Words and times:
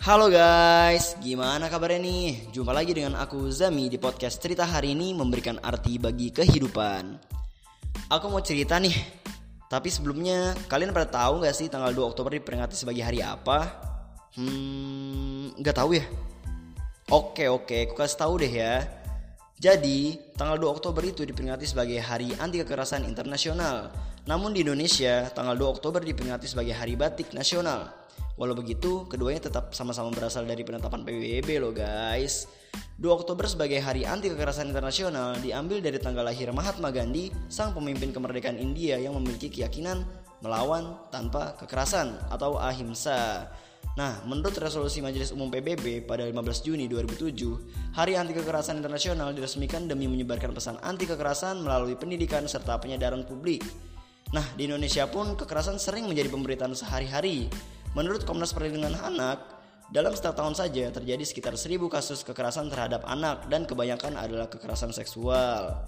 Halo 0.00 0.32
guys, 0.32 1.12
gimana 1.20 1.68
kabarnya 1.68 2.00
nih? 2.00 2.56
Jumpa 2.56 2.72
lagi 2.72 2.96
dengan 2.96 3.20
aku 3.20 3.52
Zami 3.52 3.92
di 3.92 4.00
podcast 4.00 4.40
cerita 4.40 4.64
hari 4.64 4.96
ini 4.96 5.12
memberikan 5.12 5.60
arti 5.60 6.00
bagi 6.00 6.32
kehidupan. 6.32 7.20
Aku 8.08 8.32
mau 8.32 8.40
cerita 8.40 8.80
nih, 8.80 8.96
tapi 9.68 9.92
sebelumnya 9.92 10.56
kalian 10.72 10.96
pada 10.96 11.04
tahu 11.04 11.44
gak 11.44 11.52
sih 11.52 11.68
tanggal 11.68 11.92
2 11.92 12.16
Oktober 12.16 12.32
diperingati 12.32 12.80
sebagai 12.80 13.04
hari 13.04 13.20
apa? 13.20 13.76
Hmm, 14.40 15.52
nggak 15.60 15.76
tahu 15.76 15.92
ya? 15.92 16.08
Oke 17.12 17.52
oke, 17.52 17.92
aku 17.92 18.00
kasih 18.00 18.24
tahu 18.24 18.40
deh 18.40 18.52
ya. 18.56 18.80
Jadi, 19.60 20.16
tanggal 20.32 20.56
2 20.56 20.80
Oktober 20.80 21.04
itu 21.04 21.28
diperingati 21.28 21.68
sebagai 21.68 22.00
Hari 22.00 22.40
Anti 22.40 22.64
Kekerasan 22.64 23.04
Internasional. 23.04 23.92
Namun 24.24 24.56
di 24.56 24.64
Indonesia, 24.64 25.28
tanggal 25.36 25.60
2 25.60 25.76
Oktober 25.76 26.00
diperingati 26.00 26.48
sebagai 26.48 26.72
Hari 26.72 26.96
Batik 26.96 27.36
Nasional. 27.36 27.99
Walau 28.40 28.56
begitu, 28.56 29.04
keduanya 29.04 29.52
tetap 29.52 29.76
sama-sama 29.76 30.08
berasal 30.16 30.48
dari 30.48 30.64
penetapan 30.64 31.04
PBB 31.04 31.60
loh 31.60 31.76
guys. 31.76 32.48
2 32.96 33.04
Oktober 33.12 33.44
sebagai 33.44 33.76
Hari 33.84 34.08
Anti 34.08 34.32
Kekerasan 34.32 34.72
Internasional 34.72 35.36
diambil 35.44 35.84
dari 35.84 36.00
tanggal 36.00 36.24
lahir 36.24 36.48
Mahatma 36.48 36.88
Gandhi, 36.88 37.28
sang 37.52 37.76
pemimpin 37.76 38.16
kemerdekaan 38.16 38.56
India 38.56 38.96
yang 38.96 39.12
memiliki 39.20 39.52
keyakinan 39.52 40.08
melawan 40.40 40.96
tanpa 41.12 41.52
kekerasan 41.60 42.16
atau 42.32 42.56
ahimsa. 42.56 43.44
Nah, 44.00 44.24
menurut 44.24 44.56
resolusi 44.56 45.04
Majelis 45.04 45.36
Umum 45.36 45.52
PBB 45.52 46.08
pada 46.08 46.24
15 46.24 46.64
Juni 46.64 46.88
2007, 46.88 47.92
Hari 47.92 48.16
Anti 48.16 48.32
Kekerasan 48.32 48.80
Internasional 48.80 49.36
diresmikan 49.36 49.84
demi 49.84 50.08
menyebarkan 50.08 50.56
pesan 50.56 50.80
anti 50.80 51.04
kekerasan 51.04 51.60
melalui 51.60 51.92
pendidikan 51.92 52.48
serta 52.48 52.80
penyadaran 52.80 53.20
publik. 53.20 53.60
Nah, 54.32 54.46
di 54.56 54.64
Indonesia 54.64 55.04
pun 55.10 55.36
kekerasan 55.36 55.76
sering 55.76 56.06
menjadi 56.06 56.30
pemberitaan 56.30 56.70
sehari-hari, 56.70 57.50
Menurut 57.98 58.22
Komnas 58.22 58.54
Perlindungan 58.54 58.94
Anak, 59.02 59.60
dalam 59.90 60.14
setiap 60.14 60.38
tahun 60.38 60.54
saja 60.54 60.94
terjadi 60.94 61.24
sekitar 61.26 61.58
1000 61.58 61.82
kasus 61.90 62.22
kekerasan 62.22 62.70
terhadap 62.70 63.02
anak 63.10 63.50
dan 63.50 63.66
kebanyakan 63.66 64.14
adalah 64.14 64.46
kekerasan 64.46 64.94
seksual. 64.94 65.82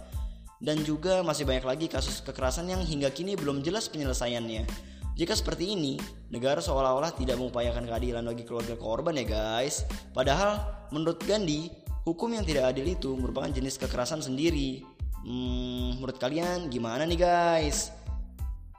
Dan 0.58 0.82
juga 0.82 1.22
masih 1.22 1.46
banyak 1.46 1.62
lagi 1.62 1.86
kasus 1.86 2.18
kekerasan 2.22 2.66
yang 2.66 2.82
hingga 2.82 3.14
kini 3.14 3.38
belum 3.38 3.62
jelas 3.62 3.86
penyelesaiannya. 3.86 4.66
Jika 5.14 5.38
seperti 5.38 5.78
ini, 5.78 6.02
negara 6.34 6.58
seolah-olah 6.58 7.14
tidak 7.14 7.38
mengupayakan 7.38 7.86
keadilan 7.86 8.26
bagi 8.26 8.42
keluarga 8.42 8.74
korban 8.74 9.14
ya 9.22 9.26
guys. 9.26 9.86
Padahal 10.10 10.58
menurut 10.90 11.22
Gandhi, 11.22 11.70
hukum 12.02 12.34
yang 12.34 12.42
tidak 12.42 12.74
adil 12.74 12.90
itu 12.90 13.14
merupakan 13.14 13.50
jenis 13.54 13.78
kekerasan 13.78 14.18
sendiri. 14.18 14.82
Hmm, 15.22 16.02
menurut 16.02 16.18
kalian 16.18 16.66
gimana 16.66 17.06
nih 17.06 17.22
guys? 17.22 17.94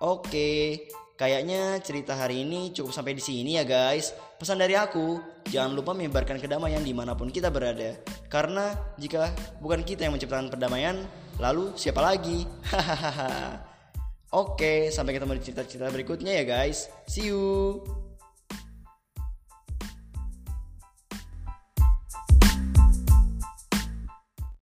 Oke, 0.03 0.83
Kayaknya 1.13 1.77
cerita 1.85 2.17
hari 2.17 2.41
ini 2.41 2.73
cukup 2.73 2.89
sampai 2.89 3.13
di 3.13 3.21
sini 3.21 3.61
ya 3.61 3.63
guys. 3.63 4.17
Pesan 4.41 4.57
dari 4.57 4.73
aku, 4.73 5.21
jangan 5.45 5.77
lupa 5.77 5.93
menyebarkan 5.93 6.41
kedamaian 6.41 6.81
di 6.81 6.89
mana 6.89 7.13
pun 7.13 7.29
kita 7.29 7.53
berada. 7.53 8.01
Karena 8.25 8.73
jika 8.97 9.29
bukan 9.61 9.85
kita 9.85 10.09
yang 10.09 10.17
menciptakan 10.17 10.49
perdamaian, 10.49 11.05
lalu 11.37 11.69
siapa 11.77 12.01
lagi? 12.01 12.49
Hahaha. 12.65 13.61
Oke, 14.33 14.89
sampai 14.89 15.13
ketemu 15.13 15.37
di 15.37 15.45
cerita-cerita 15.45 15.93
berikutnya 15.93 16.33
ya 16.41 16.43
guys. 16.49 16.89
See 17.05 17.29
you. 17.29 18.02